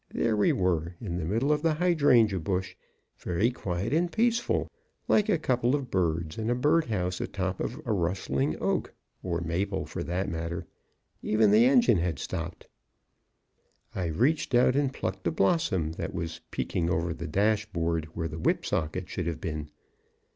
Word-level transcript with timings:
There 0.11 0.35
we 0.35 0.51
were, 0.51 0.95
in 0.99 1.17
the 1.17 1.25
middle 1.25 1.51
of 1.51 1.61
the 1.61 1.75
hydrangea 1.75 2.39
bush, 2.39 2.75
very 3.19 3.51
quiet 3.51 3.93
and 3.93 4.11
peaceful, 4.11 4.67
like 5.07 5.29
a 5.29 5.37
couple 5.37 5.75
of 5.75 5.91
birds 5.91 6.39
in 6.39 6.49
a 6.49 6.55
bird 6.55 6.85
house 6.85 7.21
atop 7.21 7.59
of 7.59 7.77
rustling 7.85 8.57
oak 8.59 8.95
(or 9.21 9.41
maple, 9.41 9.85
for 9.85 10.01
that 10.01 10.27
matter). 10.27 10.65
Even 11.21 11.51
the 11.51 11.65
engine 11.67 11.99
had 11.99 12.17
stopped. 12.17 12.67
I 13.93 14.07
reached 14.07 14.55
out 14.55 14.75
and 14.75 14.91
plucked 14.91 15.27
a 15.27 15.31
blossom 15.31 15.91
that 15.91 16.15
was 16.15 16.41
peeking 16.49 16.89
over 16.89 17.13
the 17.13 17.27
dashboard 17.27 18.05
where 18.15 18.27
the 18.27 18.39
whip 18.39 18.65
socket 18.65 19.07
should 19.07 19.27
have 19.27 19.39
been. 19.39 19.69